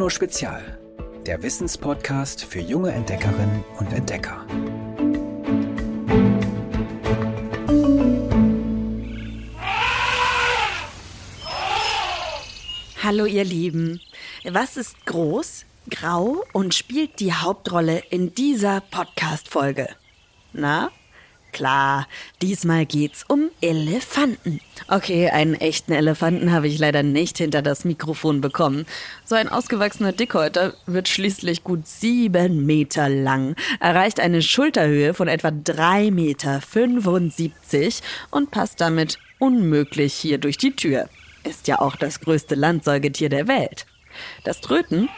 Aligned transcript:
Bruno 0.00 0.08
Spezial, 0.08 0.78
der 1.26 1.42
Wissenspodcast 1.42 2.46
für 2.46 2.60
junge 2.60 2.90
Entdeckerinnen 2.90 3.62
und 3.78 3.92
Entdecker. 3.92 4.46
Hallo 13.02 13.26
ihr 13.26 13.44
Lieben. 13.44 14.00
Was 14.44 14.78
ist 14.78 15.04
groß, 15.04 15.66
grau 15.90 16.44
und 16.54 16.74
spielt 16.74 17.20
die 17.20 17.34
Hauptrolle 17.34 18.02
in 18.08 18.34
dieser 18.34 18.80
Podcast-Folge? 18.80 19.86
Na? 20.54 20.90
Klar, 21.52 22.06
diesmal 22.42 22.86
geht's 22.86 23.24
um 23.28 23.50
Elefanten. 23.60 24.60
Okay, 24.88 25.30
einen 25.30 25.54
echten 25.54 25.92
Elefanten 25.92 26.52
habe 26.52 26.68
ich 26.68 26.78
leider 26.78 27.02
nicht 27.02 27.38
hinter 27.38 27.62
das 27.62 27.84
Mikrofon 27.84 28.40
bekommen. 28.40 28.86
So 29.24 29.34
ein 29.34 29.48
ausgewachsener 29.48 30.12
Dickhäuter 30.12 30.74
wird 30.86 31.08
schließlich 31.08 31.64
gut 31.64 31.86
sieben 31.86 32.66
Meter 32.66 33.08
lang, 33.08 33.56
erreicht 33.80 34.20
eine 34.20 34.42
Schulterhöhe 34.42 35.14
von 35.14 35.28
etwa 35.28 35.50
drei 35.50 36.10
Meter 36.10 36.60
75 36.60 38.02
und 38.30 38.50
passt 38.50 38.80
damit 38.80 39.18
unmöglich 39.38 40.14
hier 40.14 40.38
durch 40.38 40.58
die 40.58 40.76
Tür. 40.76 41.08
Ist 41.44 41.68
ja 41.68 41.80
auch 41.80 41.96
das 41.96 42.20
größte 42.20 42.54
Landsäugetier 42.54 43.28
der 43.28 43.48
Welt. 43.48 43.86
Das 44.44 44.60
Tröten 44.60 45.08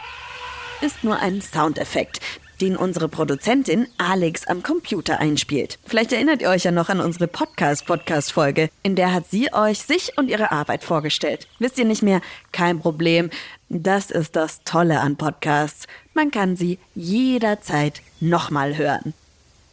ist 0.81 1.05
nur 1.05 1.19
ein 1.19 1.41
Soundeffekt, 1.41 2.21
den 2.63 2.77
unsere 2.77 3.09
Produzentin 3.09 3.89
Alex 3.99 4.47
am 4.47 4.63
Computer 4.63 5.19
einspielt. 5.19 5.81
Vielleicht 5.85 6.13
erinnert 6.13 6.43
ihr 6.43 6.49
euch 6.49 6.63
ja 6.63 6.71
noch 6.71 6.91
an 6.91 7.01
unsere 7.01 7.27
Podcast-Podcast-Folge, 7.27 8.71
in 8.85 8.95
der 8.95 9.13
hat 9.13 9.29
sie 9.29 9.53
euch 9.53 9.81
sich 9.81 10.17
und 10.17 10.29
ihre 10.29 10.53
Arbeit 10.53 10.85
vorgestellt. 10.85 11.49
Wisst 11.59 11.77
ihr 11.79 11.85
nicht 11.85 12.05
mehr? 12.05 12.21
Kein 12.53 12.79
Problem. 12.79 13.31
Das 13.69 14.13
ist 14.13 14.37
das 14.37 14.63
Tolle 14.63 15.01
an 15.01 15.17
Podcasts. 15.17 15.89
Man 16.15 16.31
kann 16.31 16.55
sie 16.55 16.79
jederzeit 16.95 18.01
nochmal 18.21 18.77
hören. 18.77 19.13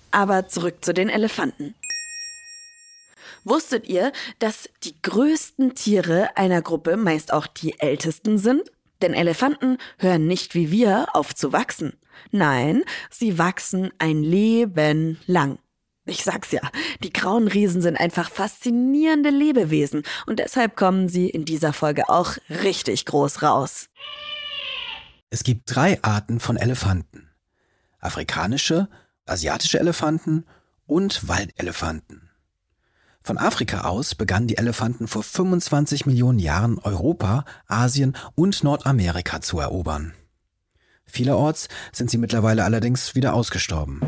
Aber 0.09 0.47
zurück 0.47 0.83
zu 0.83 0.91
den 0.91 1.09
Elefanten. 1.09 1.75
Wusstet 3.43 3.87
ihr, 3.87 4.11
dass 4.39 4.67
die 4.83 4.99
größten 4.99 5.75
Tiere 5.75 6.35
einer 6.35 6.63
Gruppe 6.63 6.97
meist 6.97 7.31
auch 7.33 7.45
die 7.45 7.79
ältesten 7.79 8.39
sind? 8.39 8.63
Denn 9.03 9.13
Elefanten 9.13 9.77
hören 9.99 10.25
nicht 10.25 10.55
wie 10.55 10.71
wir 10.71 11.07
auf 11.13 11.35
zu 11.35 11.53
wachsen. 11.53 11.93
Nein, 12.31 12.83
sie 13.09 13.37
wachsen 13.37 13.91
ein 13.97 14.23
Leben 14.23 15.19
lang. 15.25 15.59
Ich 16.05 16.23
sag's 16.23 16.51
ja, 16.51 16.61
die 17.03 17.13
grauen 17.13 17.47
Riesen 17.47 17.81
sind 17.81 17.95
einfach 17.95 18.31
faszinierende 18.31 19.29
Lebewesen 19.29 20.03
und 20.25 20.39
deshalb 20.39 20.75
kommen 20.75 21.07
sie 21.07 21.29
in 21.29 21.45
dieser 21.45 21.71
Folge 21.71 22.09
auch 22.09 22.37
richtig 22.49 23.05
groß 23.05 23.43
raus. 23.43 23.89
Es 25.29 25.43
gibt 25.43 25.63
drei 25.75 26.01
Arten 26.01 26.39
von 26.39 26.57
Elefanten. 26.57 27.29
Afrikanische, 27.99 28.89
asiatische 29.25 29.79
Elefanten 29.79 30.45
und 30.87 31.27
Waldelefanten. 31.27 32.29
Von 33.21 33.37
Afrika 33.37 33.81
aus 33.81 34.15
begannen 34.15 34.47
die 34.47 34.57
Elefanten 34.57 35.07
vor 35.07 35.21
25 35.21 36.07
Millionen 36.07 36.39
Jahren 36.39 36.79
Europa, 36.79 37.45
Asien 37.67 38.17
und 38.33 38.63
Nordamerika 38.63 39.41
zu 39.41 39.59
erobern. 39.59 40.13
Vielerorts 41.09 41.67
sind 41.91 42.09
sie 42.09 42.17
mittlerweile 42.17 42.63
allerdings 42.63 43.15
wieder 43.15 43.33
ausgestorben. 43.33 44.01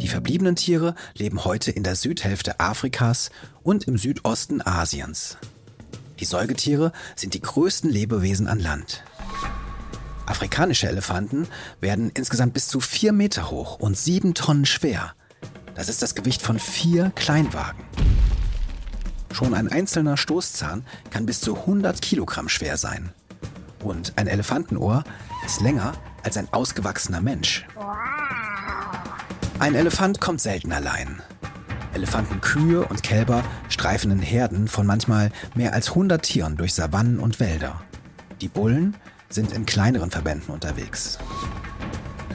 Die 0.00 0.08
verbliebenen 0.08 0.56
Tiere 0.56 0.94
leben 1.14 1.44
heute 1.44 1.70
in 1.70 1.82
der 1.82 1.94
Südhälfte 1.94 2.58
Afrikas 2.58 3.30
und 3.62 3.84
im 3.84 3.98
Südosten 3.98 4.60
Asiens. 4.66 5.36
Die 6.20 6.24
Säugetiere 6.24 6.92
sind 7.14 7.34
die 7.34 7.40
größten 7.40 7.90
Lebewesen 7.90 8.46
an 8.46 8.58
Land. 8.58 9.04
Afrikanische 10.24 10.88
Elefanten 10.88 11.46
werden 11.80 12.10
insgesamt 12.14 12.54
bis 12.54 12.68
zu 12.68 12.80
vier 12.80 13.12
Meter 13.12 13.50
hoch 13.50 13.78
und 13.78 13.96
sieben 13.96 14.34
Tonnen 14.34 14.66
schwer. 14.66 15.14
Das 15.74 15.88
ist 15.88 16.02
das 16.02 16.14
Gewicht 16.14 16.40
von 16.40 16.58
vier 16.58 17.12
Kleinwagen. 17.14 17.84
Schon 19.32 19.52
ein 19.52 19.68
einzelner 19.68 20.16
Stoßzahn 20.16 20.86
kann 21.10 21.26
bis 21.26 21.40
zu 21.40 21.54
100 21.54 22.00
Kilogramm 22.00 22.48
schwer 22.48 22.78
sein. 22.78 23.12
Und 23.86 24.14
ein 24.16 24.26
Elefantenohr 24.26 25.04
ist 25.46 25.60
länger 25.60 25.92
als 26.24 26.36
ein 26.36 26.52
ausgewachsener 26.52 27.20
Mensch. 27.20 27.64
Ein 29.60 29.76
Elefant 29.76 30.20
kommt 30.20 30.40
selten 30.40 30.72
allein. 30.72 31.22
Elefantenkühe 31.94 32.84
und 32.84 33.04
Kälber 33.04 33.44
streifen 33.68 34.10
in 34.10 34.18
Herden 34.18 34.66
von 34.66 34.86
manchmal 34.86 35.30
mehr 35.54 35.72
als 35.72 35.90
100 35.90 36.20
Tieren 36.20 36.56
durch 36.56 36.74
Savannen 36.74 37.20
und 37.20 37.38
Wälder. 37.38 37.80
Die 38.40 38.48
Bullen 38.48 38.96
sind 39.28 39.52
in 39.52 39.66
kleineren 39.66 40.10
Verbänden 40.10 40.52
unterwegs. 40.52 41.18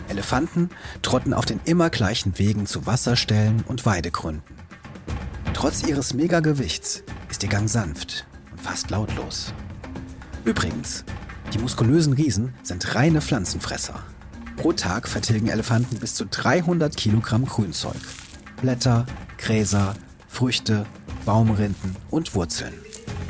Elefanten 0.07 0.69
trotten 1.01 1.33
auf 1.33 1.45
den 1.45 1.59
immer 1.65 1.89
gleichen 1.89 2.39
Wegen 2.39 2.65
zu 2.65 2.85
Wasserstellen 2.85 3.65
und 3.67 3.85
Weidegründen. 3.85 4.55
Trotz 5.53 5.83
ihres 5.83 6.13
Megagewichts 6.13 7.03
ist 7.29 7.43
ihr 7.43 7.49
Gang 7.49 7.69
sanft 7.69 8.25
und 8.51 8.61
fast 8.61 8.89
lautlos. 8.89 9.53
Übrigens, 10.43 11.03
die 11.53 11.59
muskulösen 11.59 12.13
Riesen 12.13 12.53
sind 12.63 12.95
reine 12.95 13.21
Pflanzenfresser. 13.21 13.99
Pro 14.57 14.71
Tag 14.73 15.07
vertilgen 15.07 15.47
Elefanten 15.47 15.99
bis 15.99 16.15
zu 16.15 16.25
300 16.25 16.95
Kilogramm 16.95 17.45
Grünzeug. 17.45 17.97
Blätter, 18.61 19.05
Gräser, 19.37 19.95
Früchte, 20.27 20.85
Baumrinden 21.25 21.95
und 22.09 22.35
Wurzeln. 22.35 22.73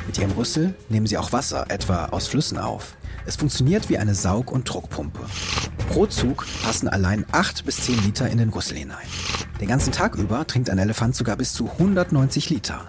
Mit 0.06 0.18
ihrem 0.18 0.32
Rüssel 0.32 0.74
nehmen 0.88 1.06
sie 1.06 1.18
auch 1.18 1.32
Wasser, 1.32 1.66
etwa 1.68 2.06
aus 2.06 2.28
Flüssen 2.28 2.58
auf. 2.58 2.96
Es 3.24 3.36
funktioniert 3.36 3.88
wie 3.88 3.98
eine 3.98 4.14
Saug- 4.14 4.52
und 4.52 4.68
Druckpumpe. 4.68 5.24
Pro 5.88 6.06
Zug 6.06 6.46
passen 6.62 6.88
allein 6.88 7.24
8 7.32 7.64
bis 7.64 7.76
10 7.84 8.02
Liter 8.04 8.28
in 8.28 8.38
den 8.38 8.50
Rüssel 8.50 8.76
hinein. 8.76 9.06
Den 9.60 9.68
ganzen 9.68 9.92
Tag 9.92 10.16
über 10.16 10.46
trinkt 10.46 10.70
ein 10.70 10.78
Elefant 10.78 11.14
sogar 11.14 11.36
bis 11.36 11.52
zu 11.52 11.70
190 11.70 12.50
Liter. 12.50 12.88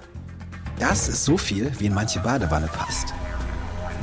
Das 0.80 1.08
ist 1.08 1.24
so 1.24 1.38
viel, 1.38 1.72
wie 1.80 1.86
in 1.86 1.94
manche 1.94 2.20
Badewanne 2.20 2.68
passt. 2.68 3.14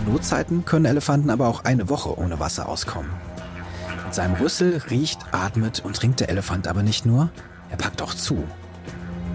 Notzeiten 0.07 0.65
können 0.65 0.85
Elefanten 0.85 1.31
aber 1.31 1.49
auch 1.49 1.65
eine 1.65 1.89
Woche 1.89 2.19
ohne 2.19 2.41
Wasser 2.41 2.69
auskommen. 2.69 3.11
Mit 4.05 4.15
seinem 4.15 4.35
Rüssel 4.35 4.83
riecht, 4.91 5.21
atmet 5.33 5.81
und 5.85 5.97
trinkt 5.97 6.21
der 6.21 6.29
Elefant 6.29 6.67
aber 6.67 6.83
nicht 6.83 7.07
nur, 7.07 7.31
er 7.71 7.77
packt 7.77 8.03
auch 8.03 8.15
zu. 8.15 8.45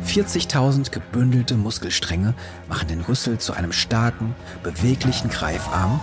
40.000 0.06 0.92
gebündelte 0.92 1.56
Muskelstränge 1.56 2.34
machen 2.70 2.88
den 2.88 3.02
Rüssel 3.02 3.38
zu 3.38 3.54
einem 3.54 3.72
starken, 3.72 4.36
beweglichen 4.64 5.30
Greifarm, 5.30 6.00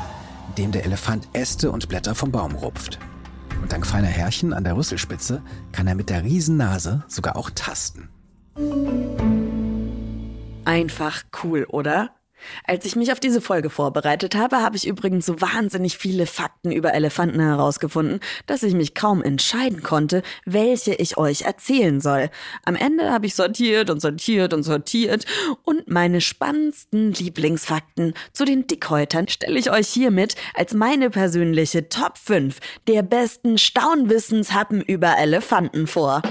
in 0.49 0.55
dem 0.65 0.73
der 0.73 0.85
Elefant 0.85 1.29
Äste 1.33 1.71
und 1.71 1.89
Blätter 1.89 2.15
vom 2.15 2.33
Baum 2.33 2.55
rupft. 2.55 2.99
Und 3.61 3.73
dank 3.73 3.87
feiner 3.87 4.09
Härchen 4.09 4.53
an 4.53 4.65
der 4.65 4.77
Rüsselspitze 4.77 5.43
kann 5.71 5.87
er 5.87 5.95
mit 5.95 6.11
der 6.11 6.25
Riesennase 6.25 7.05
sogar 7.09 7.37
auch 7.37 7.51
tasten. 7.51 8.09
Einfach 10.65 11.23
cool, 11.43 11.65
oder? 11.69 12.11
Als 12.65 12.85
ich 12.85 12.97
mich 12.97 13.13
auf 13.13 13.21
diese 13.21 13.41
Folge 13.41 13.71
vorbereitet 13.71 14.35
habe, 14.35 14.63
habe 14.63 14.77
ich 14.77 14.87
übrigens 14.87 15.27
so 15.27 15.41
wahnsinnig 15.41 15.99
viele 15.99 16.27
Fakten 16.27 16.73
über 16.73 16.95
Elefanten 16.95 17.41
herausgefunden, 17.41 18.21
dass 18.47 18.63
ich 18.63 18.75
mich 18.75 18.95
kaum 18.95 19.23
entscheiden 19.23 19.83
konnte, 19.83 20.23
welche 20.45 20.95
ich 20.95 21.17
euch 21.17 21.43
erzählen 21.43 22.01
soll. 22.01 22.31
Am 22.65 22.77
Ende 22.77 23.11
habe 23.11 23.27
ich 23.27 23.35
sortiert 23.35 23.91
und 23.91 24.01
sortiert 24.01 24.55
und 24.55 24.63
sortiert 24.63 25.25
und 25.65 25.89
meine 25.89 26.21
spannendsten 26.21 27.13
Lieblingsfakten 27.13 28.15
zu 28.33 28.45
den 28.45 28.67
Dickhäutern 28.67 29.29
stelle 29.29 29.59
ich 29.59 29.71
euch 29.71 29.89
hiermit 29.89 30.37
als 30.55 30.75
meine 30.75 31.11
persönliche 31.11 31.89
Top 31.89 32.19
5 32.19 32.59
der 32.89 33.03
besten 33.03 33.59
Staunwissenshappen 33.59 34.81
über 34.81 35.19
Elefanten 35.19 35.87
vor. 35.87 36.23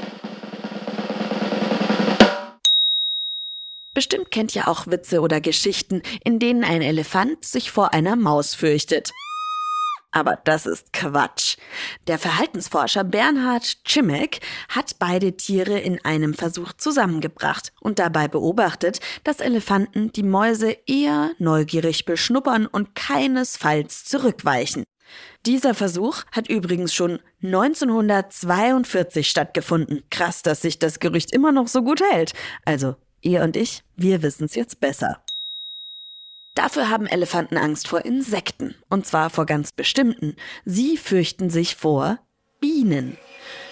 Bestimmt 3.94 4.31
kennt 4.31 4.56
ihr 4.56 4.69
auch 4.69 4.88
Witze 4.88 5.19
oder 5.19 5.41
Geschichten, 5.41 6.02
in 6.24 6.40
denen 6.40 6.63
ein 6.63 6.81
Elefant 6.81 7.44
sich 7.44 7.72
vor 7.72 7.94
einer 7.94 8.16
Maus 8.16 8.56
fürchtet. 8.56 9.12
Aber 10.12 10.38
das 10.44 10.65
ist 10.65 10.92
Quatsch. 10.92 11.57
Der 12.07 12.19
Verhaltensforscher 12.19 13.06
Bernhard 13.06 13.77
Chimek 13.86 14.42
hat 14.68 14.98
beide 15.00 15.38
Tiere 15.38 15.80
in 15.80 16.04
einem 16.04 16.33
Versuch 16.33 16.74
zusammengebracht 16.74 17.71
und 17.80 17.98
dabei 17.98 18.27
beobachtet, 18.27 19.00
dass 19.24 19.39
Elefanten 19.39 20.12
die 20.12 20.24
Mäuse 20.24 20.75
eher 20.86 21.31
neugierig 21.39 22.04
beschnuppern 22.04 22.65
und 22.65 22.94
keinesfalls 22.94 24.04
zurückweichen. 24.04 24.83
Dieser 25.45 25.74
Versuch 25.74 26.24
hat 26.31 26.50
übrigens 26.50 26.94
schon 26.94 27.19
1942 27.42 29.30
stattgefunden. 29.30 30.04
Krass, 30.10 30.42
dass 30.44 30.62
sich 30.62 30.77
das 30.77 31.00
Gerücht 31.00 31.31
immer 31.31 31.51
noch 31.54 31.68
so 31.68 31.83
gut 31.83 32.01
hält. 32.12 32.33
Also 32.65 32.95
Ihr 33.21 33.44
und 33.44 33.56
ich, 33.56 33.83
wir 33.95 34.21
wissen 34.21 34.45
es 34.45 34.56
jetzt 34.56 34.79
besser. 34.79 35.23
Dafür 36.56 36.89
haben 36.89 37.07
Elefanten 37.07 37.57
Angst 37.57 37.88
vor 37.88 38.03
Insekten, 38.03 38.75
und 38.89 39.06
zwar 39.06 39.29
vor 39.29 39.45
ganz 39.45 39.71
bestimmten. 39.71 40.35
Sie 40.65 40.97
fürchten 40.97 41.50
sich 41.50 41.75
vor 41.75 42.19
Bienen. 42.59 43.18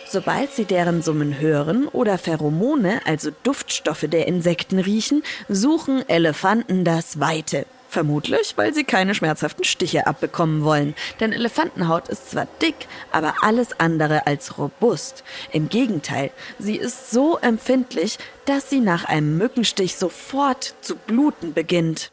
Sobald 0.07 0.51
sie 0.53 0.65
deren 0.65 1.01
Summen 1.01 1.39
hören 1.39 1.87
oder 1.87 2.17
Pheromone, 2.17 3.01
also 3.05 3.31
Duftstoffe 3.43 4.05
der 4.09 4.27
Insekten 4.27 4.79
riechen, 4.79 5.23
suchen 5.49 6.07
Elefanten 6.07 6.83
das 6.83 7.19
Weite. 7.19 7.65
Vermutlich, 7.89 8.53
weil 8.55 8.71
sie 8.71 8.83
keine 8.83 9.15
schmerzhaften 9.15 9.63
Stiche 9.63 10.05
abbekommen 10.05 10.63
wollen. 10.63 10.93
Denn 11.19 11.33
Elefantenhaut 11.33 12.07
ist 12.07 12.29
zwar 12.29 12.47
dick, 12.61 12.75
aber 13.11 13.33
alles 13.41 13.79
andere 13.79 14.27
als 14.27 14.59
robust. 14.59 15.23
Im 15.51 15.69
Gegenteil, 15.69 16.29
sie 16.59 16.75
ist 16.75 17.09
so 17.09 17.39
empfindlich, 17.39 18.19
dass 18.45 18.69
sie 18.69 18.79
nach 18.79 19.05
einem 19.05 19.39
Mückenstich 19.39 19.95
sofort 19.95 20.75
zu 20.81 20.95
bluten 20.97 21.55
beginnt. 21.55 22.11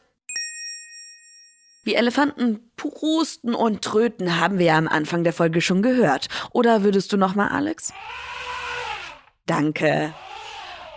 Wie 1.85 1.95
Elefanten 1.95 2.71
pusten 2.77 3.55
und 3.55 3.83
tröten 3.83 4.41
haben 4.41 4.59
wir 4.59 4.67
ja 4.67 4.79
am 4.79 4.89
Anfang 4.89 5.25
der 5.25 5.35
Folge 5.35 5.61
schon 5.61 5.83
gehört. 5.83 6.29
Oder 6.53 6.85
würdest 6.85 7.13
du 7.13 7.19
noch 7.19 7.35
mal, 7.35 7.49
Alex? 7.49 7.93
Danke. 9.45 10.15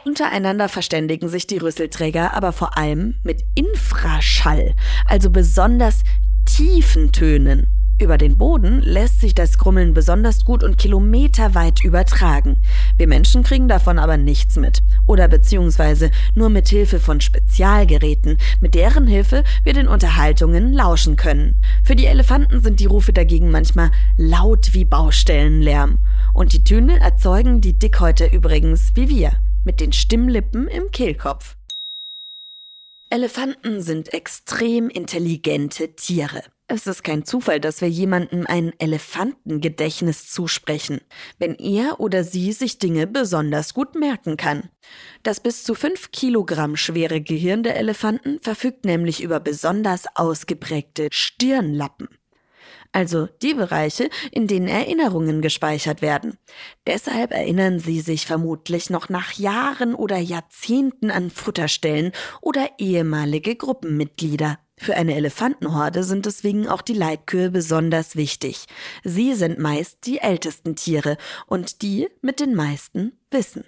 Untereinander 0.10 0.70
verständigen 0.70 1.30
sich 1.30 1.46
die 1.46 1.60
Rüsselträger 1.60 2.34
aber 2.34 2.52
vor 2.52 2.80
allem 2.80 3.20
mit 3.22 3.44
Infraschall, 3.54 4.74
also 5.06 5.30
besonders 5.30 6.02
tiefen 6.46 7.12
Tönen. 7.12 7.68
Über 8.02 8.18
den 8.18 8.36
Boden 8.36 8.82
lässt 8.82 9.22
sich 9.22 9.36
das 9.36 9.60
Grummeln 9.60 9.94
besonders 9.94 10.46
gut 10.46 10.64
und 10.64 10.80
kilometerweit 10.80 11.84
übertragen. 11.84 12.58
Wir 12.98 13.08
Menschen 13.08 13.44
kriegen 13.44 13.68
davon 13.68 14.00
aber 14.00 14.18
nichts 14.18 14.56
mit. 14.56 14.80
Oder 15.06 15.28
beziehungsweise 15.28 16.10
nur 16.34 16.50
mit 16.50 16.70
Hilfe 16.70 17.00
von 17.00 17.22
Spezialgeräten, 17.22 18.38
mit 18.62 18.74
deren 18.74 19.06
Hilfe 19.06 19.44
wir 19.64 19.74
den 19.74 19.88
Unterhaltungen 19.88 20.74
lauschen 20.74 21.18
können. 21.18 21.62
Für 21.84 21.96
die 21.96 22.08
Elefanten 22.08 22.62
sind 22.62 22.80
die 22.80 22.88
Rufe 22.88 23.14
dagegen 23.14 23.52
manchmal 23.52 23.92
laut 24.18 24.74
wie 24.74 24.86
Baustellenlärm. 24.86 26.00
Und 26.34 26.54
die 26.54 26.64
Töne 26.64 27.00
erzeugen 27.00 27.62
die 27.62 27.78
Dickhäute 27.78 28.26
übrigens 28.26 28.90
wie 28.96 29.08
wir 29.08 29.34
mit 29.70 29.82
den 29.82 29.94
Stimmlippen 29.94 30.68
im 30.68 30.90
Kehlkopf. 30.90 31.56
Elefanten 33.12 33.84
sind 33.84 34.12
extrem 34.16 34.90
intelligente 34.90 35.96
Tiere. 35.96 36.42
Es 36.68 36.88
ist 36.88 37.04
kein 37.04 37.24
Zufall, 37.24 37.60
dass 37.60 37.80
wir 37.80 37.88
jemandem 37.88 38.48
ein 38.48 38.74
Elefantengedächtnis 38.80 40.28
zusprechen, 40.28 41.02
wenn 41.38 41.54
er 41.54 42.00
oder 42.00 42.24
sie 42.24 42.52
sich 42.52 42.80
Dinge 42.80 43.06
besonders 43.06 43.76
gut 43.76 43.94
merken 43.94 44.38
kann. 44.38 44.72
Das 45.22 45.40
bis 45.40 45.64
zu 45.64 45.76
fünf 45.76 46.10
Kilogramm 46.10 46.76
schwere 46.76 47.22
Gehirn 47.22 47.62
der 47.62 47.76
Elefanten 47.76 48.40
verfügt 48.40 48.86
nämlich 48.86 49.22
über 49.22 49.40
besonders 49.40 50.06
ausgeprägte 50.16 51.10
Stirnlappen 51.12 52.08
also 52.92 53.28
die 53.42 53.54
Bereiche, 53.54 54.10
in 54.32 54.48
denen 54.48 54.68
Erinnerungen 54.68 55.42
gespeichert 55.42 56.02
werden. 56.02 56.38
Deshalb 56.88 57.32
erinnern 57.32 57.80
sie 57.80 58.02
sich 58.02 58.26
vermutlich 58.26 58.90
noch 58.90 59.10
nach 59.10 59.34
Jahren 59.34 59.94
oder 59.94 60.18
Jahrzehnten 60.18 61.12
an 61.12 61.30
Futterstellen 61.30 62.12
oder 62.42 62.68
ehemalige 62.78 63.56
Gruppenmitglieder. 63.56 64.60
Für 64.78 64.96
eine 64.96 65.16
Elefantenhorde 65.16 66.06
sind 66.06 66.26
deswegen 66.26 66.70
auch 66.70 66.82
die 66.82 66.94
Leitkühe 66.94 67.52
besonders 67.52 68.16
wichtig. 68.16 68.66
Sie 69.04 69.34
sind 69.34 69.60
meist 69.60 70.06
die 70.06 70.20
ältesten 70.20 70.78
Tiere 70.78 71.18
und 71.48 71.82
die 71.82 72.08
mit 72.22 72.40
den 72.40 72.56
meisten 72.56 73.12
Wissen. 73.30 73.66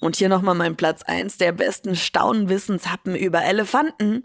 Und 0.00 0.16
hier 0.16 0.28
nochmal 0.28 0.54
mein 0.54 0.76
Platz 0.76 1.02
eins 1.02 1.38
der 1.38 1.52
besten 1.52 1.96
Staunwissenshappen 1.96 3.16
über 3.16 3.42
Elefanten. 3.42 4.22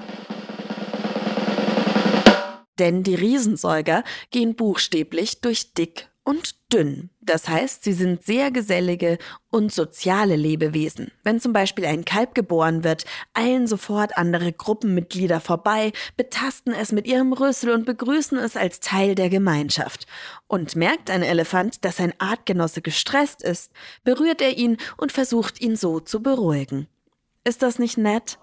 Denn 2.80 3.04
die 3.04 3.16
Riesensäuger 3.16 4.04
gehen 4.32 4.56
buchstäblich 4.56 5.42
durch 5.42 5.74
dick 5.74 6.10
und 6.24 6.56
dünn. 6.72 7.10
Das 7.20 7.48
heißt, 7.48 7.84
sie 7.84 7.94
sind 7.94 8.24
sehr 8.24 8.50
gesellige 8.50 9.18
und 9.50 9.74
soziale 9.74 10.36
Lebewesen. 10.36 11.12
Wenn 11.24 11.40
zum 11.40 11.54
Beispiel 11.54 11.86
ein 11.86 12.06
Kalb 12.06 12.34
geboren 12.34 12.84
wird, 12.84 13.06
eilen 13.34 13.68
sofort 13.68 14.18
andere 14.18 14.54
Gruppenmitglieder 14.54 15.42
vorbei, 15.42 15.92
betasten 16.16 16.74
es 16.74 16.92
mit 16.92 17.08
ihrem 17.08 17.34
Rüssel 17.34 17.72
und 17.72 17.86
begrüßen 17.86 18.38
es 18.38 18.56
als 18.56 18.80
Teil 18.80 19.16
der 19.16 19.30
Gemeinschaft. 19.30 20.08
Und 20.48 20.76
merkt 20.76 21.10
ein 21.10 21.24
Elefant, 21.24 21.84
dass 21.84 21.98
sein 21.98 22.14
Artgenosse 22.20 22.82
gestresst 22.82 23.44
ist, 23.44 23.72
berührt 24.04 24.42
er 24.42 24.58
ihn 24.58 24.78
und 24.98 25.12
versucht 25.12 25.62
ihn 25.62 25.76
so 25.76 26.00
zu 26.00 26.22
beruhigen. 26.22 26.88
Ist 27.44 27.62
das 27.62 27.80
nicht 27.80 27.98
nett? 27.98 28.40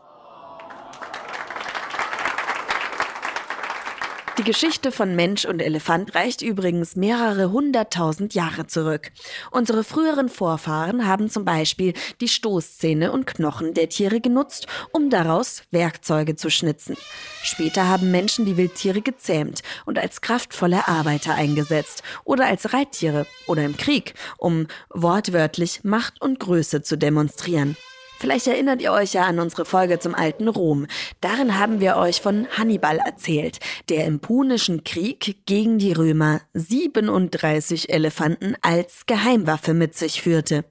Die 4.40 4.52
Geschichte 4.52 4.90
von 4.90 5.14
Mensch 5.14 5.44
und 5.44 5.60
Elefant 5.60 6.14
reicht 6.14 6.40
übrigens 6.40 6.96
mehrere 6.96 7.52
hunderttausend 7.52 8.32
Jahre 8.32 8.66
zurück. 8.66 9.12
Unsere 9.50 9.84
früheren 9.84 10.30
Vorfahren 10.30 11.06
haben 11.06 11.28
zum 11.28 11.44
Beispiel 11.44 11.92
die 12.22 12.28
Stoßzähne 12.28 13.12
und 13.12 13.26
Knochen 13.26 13.74
der 13.74 13.90
Tiere 13.90 14.22
genutzt, 14.22 14.66
um 14.92 15.10
daraus 15.10 15.64
Werkzeuge 15.72 16.36
zu 16.36 16.48
schnitzen. 16.48 16.96
Später 17.42 17.86
haben 17.86 18.10
Menschen 18.12 18.46
die 18.46 18.56
Wildtiere 18.56 19.02
gezähmt 19.02 19.60
und 19.84 19.98
als 19.98 20.22
kraftvolle 20.22 20.88
Arbeiter 20.88 21.34
eingesetzt 21.34 22.02
oder 22.24 22.46
als 22.46 22.72
Reittiere 22.72 23.26
oder 23.46 23.62
im 23.66 23.76
Krieg, 23.76 24.14
um 24.38 24.68
wortwörtlich 24.88 25.84
Macht 25.84 26.22
und 26.22 26.40
Größe 26.40 26.80
zu 26.80 26.96
demonstrieren. 26.96 27.76
Vielleicht 28.20 28.48
erinnert 28.48 28.82
ihr 28.82 28.92
euch 28.92 29.14
ja 29.14 29.22
an 29.22 29.40
unsere 29.40 29.64
Folge 29.64 29.98
zum 29.98 30.14
alten 30.14 30.46
Rom. 30.46 30.86
Darin 31.22 31.58
haben 31.58 31.80
wir 31.80 31.96
euch 31.96 32.20
von 32.20 32.46
Hannibal 32.50 32.98
erzählt, 32.98 33.60
der 33.88 34.04
im 34.04 34.20
Punischen 34.20 34.84
Krieg 34.84 35.46
gegen 35.46 35.78
die 35.78 35.92
Römer 35.92 36.42
37 36.52 37.90
Elefanten 37.90 38.56
als 38.60 39.06
Geheimwaffe 39.06 39.72
mit 39.72 39.96
sich 39.96 40.20
führte. 40.20 40.66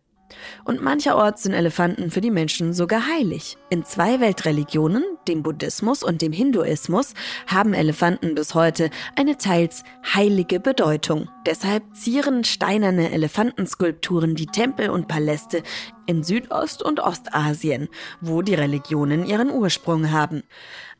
Und 0.63 0.81
mancherorts 0.81 1.43
sind 1.43 1.53
Elefanten 1.53 2.11
für 2.11 2.21
die 2.21 2.31
Menschen 2.31 2.73
sogar 2.73 3.07
heilig. 3.07 3.57
In 3.69 3.85
zwei 3.85 4.19
Weltreligionen, 4.19 5.03
dem 5.27 5.43
Buddhismus 5.43 6.03
und 6.03 6.21
dem 6.21 6.31
Hinduismus, 6.31 7.13
haben 7.47 7.73
Elefanten 7.73 8.35
bis 8.35 8.55
heute 8.55 8.89
eine 9.15 9.37
teils 9.37 9.83
heilige 10.13 10.59
Bedeutung. 10.59 11.29
Deshalb 11.45 11.83
zieren 11.95 12.43
steinerne 12.43 13.11
Elefantenskulpturen 13.11 14.35
die 14.35 14.47
Tempel 14.47 14.89
und 14.89 15.07
Paläste 15.07 15.63
in 16.05 16.23
Südost- 16.23 16.81
und 16.81 16.99
Ostasien, 16.99 17.87
wo 18.19 18.41
die 18.41 18.55
Religionen 18.55 19.25
ihren 19.25 19.51
Ursprung 19.51 20.11
haben. 20.11 20.43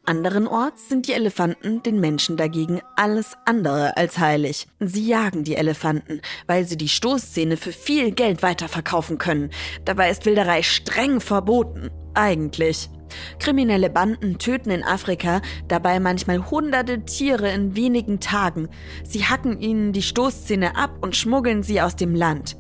Anderenorts 0.10 0.90
sind 0.90 1.08
die 1.08 1.14
Elefanten 1.14 1.84
den 1.84 2.00
Menschen 2.00 2.36
dagegen 2.36 2.82
alles 2.96 3.38
andere 3.46 3.96
als 3.96 4.18
heilig. 4.18 4.68
Sie 4.80 5.06
jagen 5.06 5.44
die 5.44 5.54
Elefanten, 5.54 6.22
weil 6.48 6.66
sie 6.66 6.78
die 6.78 6.90
Stoßzähne 6.90 7.58
für 7.58 7.72
viel 7.72 8.10
Geld 8.10 8.42
weiterverkaufen 8.42 9.20
können. 9.20 9.52
Dabei 9.86 10.10
ist 10.10 10.26
Wilderei 10.26 10.64
streng 10.64 11.22
verboten. 11.22 11.92
Eigentlich. 12.16 12.90
Kriminelle 13.38 13.92
Banden 13.92 14.40
töten 14.40 14.72
in 14.72 14.84
Afrika 14.84 15.44
dabei 15.68 16.00
manchmal 16.00 16.50
hunderte 16.50 17.06
Tiere 17.06 17.52
in 17.52 17.76
wenigen 17.76 18.20
Tagen. 18.20 18.68
Sie 19.04 19.26
hacken 19.26 19.60
ihnen 19.60 19.94
die 19.94 20.02
Stoßzähne 20.02 20.76
ab 20.76 20.98
und 21.02 21.16
schmuggeln 21.16 21.62
sie 21.62 21.82
aus 21.82 21.96
dem 21.96 22.16
Land. 22.16 22.58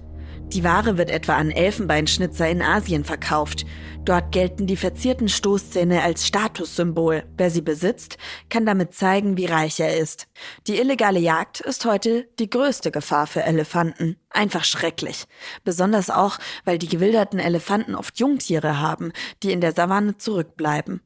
Die 0.53 0.63
Ware 0.63 0.98
wird 0.98 1.12
etwa 1.12 1.36
an 1.36 1.51
Elfenbeinschnitzer 1.51 2.50
in 2.50 2.63
Asien 2.63 3.03
verkauft. 3.03 3.68
Dort 4.03 4.32
gelten 4.32 4.65
die 4.65 4.77
verzierten 4.77 5.29
Stoßzähne 5.29 6.01
als 6.01 6.25
Statussymbol. 6.25 7.24
Wer 7.38 7.51
sie 7.51 7.62
besitzt, 7.62 8.18
kann 8.50 8.65
damit 8.65 8.96
zeigen, 8.96 9.38
wie 9.38 9.46
reich 9.46 9.79
er 9.79 9.98
ist. 9.98 10.27
Die 10.65 10.79
illegale 10.79 11.20
Jagd 11.20 11.60
ist 11.60 11.86
heute 11.86 12.27
die 12.39 12.50
größte 12.50 12.89
Gefahr 12.89 13.27
für 13.27 13.44
Elefanten. 13.44 14.18
Einfach 14.32 14.63
schrecklich. 14.63 15.25
Besonders 15.63 16.10
auch, 16.10 16.39
weil 16.65 16.79
die 16.79 16.89
gewilderten 16.89 17.39
Elefanten 17.39 17.94
oft 17.94 18.20
Jungtiere 18.20 18.79
haben, 18.79 19.12
die 19.44 19.51
in 19.51 19.62
der 19.62 19.74
Savanne 19.74 20.18
zurückbleiben. 20.18 21.01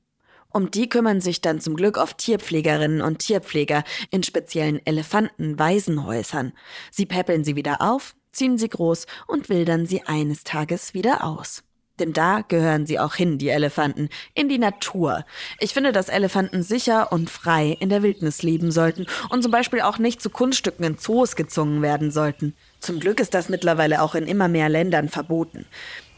Um 0.53 0.71
die 0.71 0.87
kümmern 0.87 1.19
sich 1.19 1.41
dann 1.41 1.59
zum 1.59 1.75
Glück 1.75 1.97
oft 1.97 2.17
Tierpflegerinnen 2.19 3.01
und 3.01 3.19
Tierpfleger 3.19 3.83
in 4.09 4.23
speziellen 4.23 4.79
Elefantenwaisenhäusern. 4.85 6.53
Sie 6.91 7.05
peppeln 7.05 7.43
sie 7.43 7.57
wieder 7.57 7.81
auf, 7.81 8.15
ziehen 8.33 8.57
sie 8.57 8.69
groß 8.69 9.05
und 9.27 9.49
wildern 9.49 9.85
sie 9.85 10.03
eines 10.03 10.43
Tages 10.43 10.93
wieder 10.93 11.23
aus. 11.23 11.63
Denn 11.99 12.11
da 12.11 12.41
gehören 12.41 12.87
sie 12.87 12.97
auch 12.97 13.13
hin, 13.13 13.37
die 13.37 13.49
Elefanten, 13.49 14.09
in 14.33 14.49
die 14.49 14.57
Natur. 14.57 15.25
Ich 15.59 15.73
finde, 15.73 15.91
dass 15.91 16.09
Elefanten 16.09 16.63
sicher 16.63 17.11
und 17.11 17.29
frei 17.29 17.77
in 17.79 17.89
der 17.89 18.01
Wildnis 18.01 18.41
leben 18.41 18.71
sollten 18.71 19.05
und 19.29 19.43
zum 19.43 19.51
Beispiel 19.51 19.81
auch 19.81 19.99
nicht 19.99 20.19
zu 20.19 20.31
Kunststücken 20.31 20.83
in 20.83 20.97
Zoos 20.97 21.35
gezwungen 21.35 21.83
werden 21.83 22.09
sollten. 22.09 22.55
Zum 22.79 22.99
Glück 22.99 23.19
ist 23.19 23.35
das 23.35 23.47
mittlerweile 23.47 24.01
auch 24.01 24.15
in 24.15 24.25
immer 24.25 24.47
mehr 24.47 24.69
Ländern 24.69 25.07
verboten. 25.07 25.67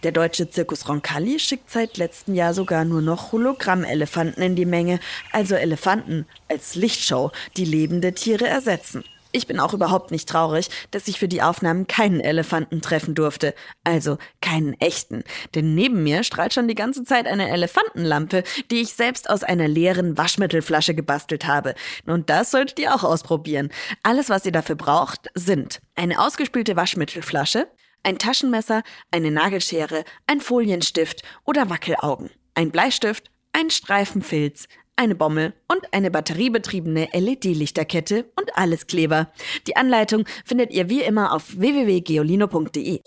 Der 0.04 0.14
deutsche 0.14 0.50
Zirkus 0.50 0.88
Roncalli 0.88 1.40
schickt 1.40 1.70
seit 1.70 1.98
letztem 1.98 2.36
Jahr 2.36 2.54
sogar 2.54 2.86
nur 2.86 3.02
noch 3.02 3.34
Hologrammelefanten 3.34 4.42
in 4.42 4.56
die 4.56 4.66
Menge, 4.66 5.00
also 5.34 5.56
Elefanten 5.56 6.26
als 6.48 6.76
Lichtshow, 6.76 7.32
die 7.58 7.66
lebende 7.66 8.14
Tiere 8.14 8.48
ersetzen. 8.48 9.04
Ich 9.36 9.48
bin 9.48 9.60
auch 9.60 9.74
überhaupt 9.74 10.12
nicht 10.12 10.30
traurig, 10.30 10.70
dass 10.92 11.10
ich 11.10 11.20
für 11.20 11.28
die 11.28 11.42
Aufnahmen 11.42 11.88
keinen 11.88 12.22
Elefanten 12.22 12.82
treffen 12.82 13.16
durfte. 13.16 13.54
Also 13.84 14.18
keinen 14.42 14.80
echten. 14.80 15.26
Denn 15.56 15.76
neben 15.76 16.04
mir 16.04 16.24
strahlt 16.24 16.54
schon 16.54 16.70
die 16.70 16.74
ganze 16.74 17.04
Zeit 17.04 17.28
eine 17.28 17.50
Elefantenlampe, 17.50 18.46
die 18.72 18.80
ich 18.80 18.94
selbst 18.94 19.30
aus 19.30 19.44
einer 19.44 19.68
leeren 19.68 20.18
Waschmittelflasche 20.18 20.96
gebastelt 20.96 21.46
habe. 21.46 21.76
Und 22.06 22.30
das 22.30 22.50
solltet 22.50 22.80
ihr 22.80 22.96
auch 22.96 23.04
ausprobieren. 23.04 23.72
Alles, 24.04 24.30
was 24.30 24.46
ihr 24.46 24.54
dafür 24.54 24.76
braucht, 24.76 25.28
sind 25.34 25.82
eine 25.96 26.22
ausgespülte 26.22 26.78
Waschmittelflasche, 26.78 27.68
ein 28.04 28.18
Taschenmesser, 28.18 28.84
eine 29.12 29.32
Nagelschere, 29.32 30.06
ein 30.28 30.40
Folienstift 30.40 31.24
oder 31.44 31.70
Wackelaugen, 31.70 32.30
ein 32.54 32.72
Bleistift, 32.72 33.32
ein 33.52 33.70
Streifen 33.70 34.22
Filz, 34.22 34.70
eine 34.96 35.16
Bommel 35.16 35.54
und 35.68 35.94
eine 35.94 36.12
batteriebetriebene 36.12 37.10
LED-Lichterkette 37.14 38.26
und 38.36 38.58
alles 38.58 38.88
Kleber. 38.88 39.32
Die 39.68 39.76
Anleitung 39.76 40.26
findet 40.46 40.72
ihr 40.72 40.90
wie 40.90 41.02
immer 41.02 41.34
auf 41.34 41.60
www.geolino.de. 41.60 43.02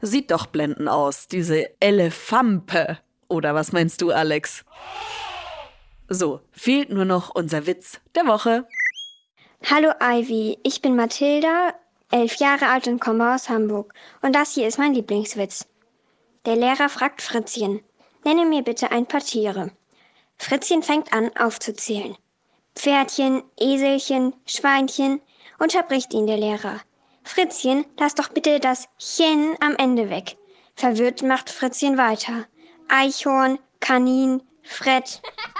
Sieht 0.00 0.30
doch 0.30 0.46
blendend 0.46 0.88
aus, 0.88 1.28
diese 1.28 1.70
Elefampe. 1.80 2.98
Oder 3.28 3.54
was 3.54 3.72
meinst 3.72 4.02
du, 4.02 4.10
Alex? 4.10 4.64
So, 6.08 6.40
fehlt 6.50 6.90
nur 6.90 7.04
noch 7.04 7.34
unser 7.34 7.66
Witz 7.66 8.00
der 8.14 8.26
Woche. 8.26 8.66
Hallo 9.70 9.92
Ivy, 10.00 10.58
ich 10.64 10.82
bin 10.82 10.96
Mathilda, 10.96 11.74
elf 12.10 12.36
Jahre 12.36 12.66
alt 12.66 12.88
und 12.88 13.00
komme 13.00 13.34
aus 13.34 13.48
Hamburg. 13.48 13.94
Und 14.20 14.34
das 14.34 14.54
hier 14.54 14.66
ist 14.66 14.78
mein 14.78 14.92
Lieblingswitz. 14.92 15.66
Der 16.44 16.56
Lehrer 16.56 16.88
fragt 16.88 17.22
Fritzchen, 17.22 17.80
nenne 18.24 18.44
mir 18.44 18.62
bitte 18.62 18.90
ein 18.90 19.06
paar 19.06 19.20
Tiere. 19.20 19.70
Fritzchen 20.42 20.82
fängt 20.82 21.12
an 21.12 21.30
aufzuzählen. 21.38 22.16
Pferdchen, 22.74 23.44
Eselchen, 23.60 24.34
Schweinchen, 24.44 25.20
unterbricht 25.60 26.12
ihn 26.12 26.26
der 26.26 26.36
Lehrer. 26.36 26.80
Fritzchen, 27.22 27.86
lass 27.96 28.16
doch 28.16 28.28
bitte 28.28 28.58
das 28.58 28.88
Chen 28.98 29.56
am 29.60 29.76
Ende 29.76 30.10
weg. 30.10 30.36
Verwirrt 30.74 31.22
macht 31.22 31.48
Fritzchen 31.48 31.96
weiter. 31.96 32.48
Eichhorn, 32.88 33.60
Kanin, 33.78 34.42
Fred. 34.64 35.22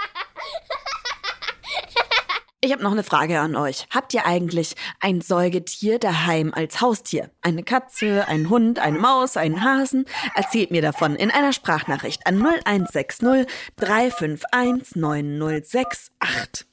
Ich 2.63 2.71
habe 2.71 2.81
noch 2.81 2.93
eine 2.93 3.03
Frage 3.03 3.41
an 3.41 3.57
euch. 3.57 3.87
Habt 3.89 4.13
ihr 4.13 4.25
eigentlich 4.25 4.75
ein 5.01 5.19
Säugetier 5.19 5.99
daheim 5.99 6.53
als 6.53 6.79
Haustier? 6.79 7.29
Eine 7.41 7.61
Katze, 7.61 8.25
einen 8.29 8.49
Hund, 8.49 8.79
eine 8.79 8.99
Maus, 8.99 9.35
einen 9.35 9.65
Hasen? 9.65 10.05
Erzählt 10.33 10.71
mir 10.71 10.81
davon 10.81 11.17
in 11.17 11.29
einer 11.29 11.51
Sprachnachricht 11.51 12.25
an 12.25 12.41
0160 12.41 13.47
351 13.75 14.95
9068. 14.95 16.65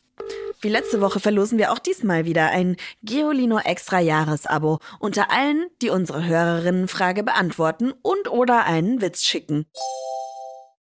Wie 0.60 0.68
letzte 0.68 1.00
Woche 1.00 1.18
verlosen 1.18 1.58
wir 1.58 1.72
auch 1.72 1.80
diesmal 1.80 2.24
wieder 2.24 2.50
ein 2.50 2.76
Geolino 3.02 3.58
Extra 3.58 3.98
Jahresabo 3.98 4.78
unter 5.00 5.32
allen, 5.32 5.66
die 5.82 5.90
unsere 5.90 6.24
Hörerinnenfrage 6.24 7.24
beantworten 7.24 7.92
und 8.02 8.30
oder 8.30 8.64
einen 8.64 9.00
Witz 9.00 9.24
schicken. 9.24 9.66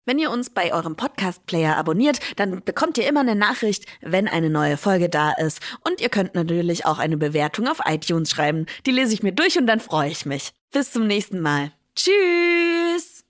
Wenn 0.05 0.17
ihr 0.17 0.31
uns 0.31 0.49
bei 0.49 0.73
eurem 0.73 0.95
Podcast-Player 0.95 1.77
abonniert, 1.77 2.19
dann 2.35 2.63
bekommt 2.63 2.97
ihr 2.97 3.07
immer 3.07 3.19
eine 3.19 3.35
Nachricht, 3.35 3.85
wenn 4.01 4.27
eine 4.27 4.49
neue 4.49 4.77
Folge 4.77 5.09
da 5.09 5.31
ist. 5.31 5.59
Und 5.87 6.01
ihr 6.01 6.09
könnt 6.09 6.33
natürlich 6.33 6.87
auch 6.87 6.97
eine 6.97 7.17
Bewertung 7.17 7.67
auf 7.67 7.81
iTunes 7.85 8.31
schreiben. 8.31 8.65
Die 8.87 8.91
lese 8.91 9.13
ich 9.13 9.21
mir 9.21 9.31
durch 9.31 9.59
und 9.59 9.67
dann 9.67 9.79
freue 9.79 10.09
ich 10.09 10.25
mich. 10.25 10.53
Bis 10.71 10.91
zum 10.91 11.05
nächsten 11.05 11.39
Mal. 11.39 11.71
Tschüss! 11.95 13.25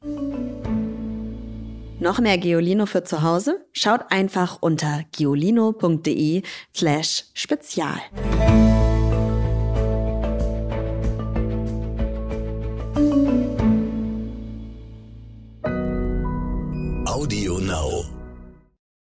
Noch 1.99 2.19
mehr 2.19 2.37
Geolino 2.37 2.85
für 2.85 3.03
zu 3.03 3.21
Hause? 3.21 3.65
Schaut 3.73 4.09
einfach 4.09 4.59
unter 4.61 5.03
geolino.de 5.11 6.41
slash 6.73 7.25
spezial. 7.33 7.99